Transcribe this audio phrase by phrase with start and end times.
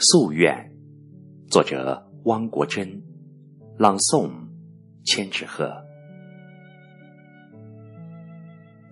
[0.00, 0.72] 夙愿，
[1.50, 3.02] 作者汪国真，
[3.76, 4.30] 朗诵
[5.04, 5.70] 千纸鹤。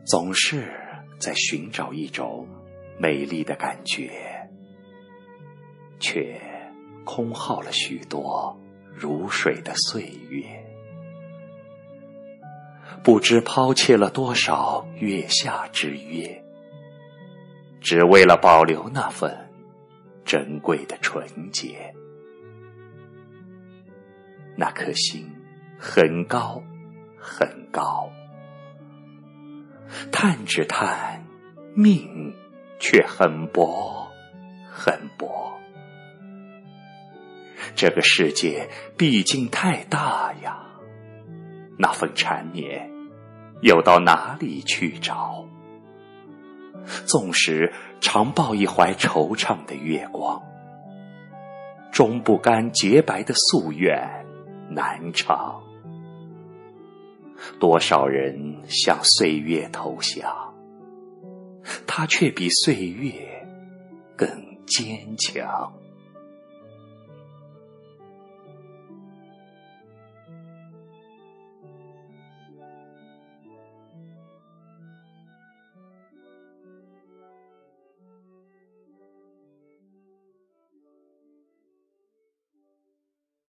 [0.04, 0.70] 总是
[1.18, 2.46] 在寻找一种
[2.98, 4.10] 美丽的感觉，
[5.98, 6.38] 却
[7.06, 8.60] 空耗了许多
[8.94, 10.44] 如水的岁月，
[13.02, 16.44] 不知抛弃了多少月下之约，
[17.80, 19.47] 只为了保留那份。
[20.28, 21.94] 珍贵的纯洁，
[24.58, 25.26] 那颗心
[25.78, 26.62] 很高
[27.18, 28.12] 很高，
[30.12, 31.24] 叹只叹
[31.74, 32.36] 命
[32.78, 34.06] 却很薄
[34.70, 35.58] 很薄。
[37.74, 38.68] 这个世界
[38.98, 40.58] 毕竟太大呀，
[41.78, 42.90] 那份缠绵
[43.62, 45.48] 又到哪里去找？
[47.06, 50.42] 纵使常抱一怀惆怅的月光，
[51.90, 54.26] 终不甘洁白的夙愿
[54.70, 55.62] 难偿。
[57.60, 60.54] 多少人向岁月投降，
[61.86, 63.12] 他却比岁月
[64.16, 64.28] 更
[64.66, 65.72] 坚强。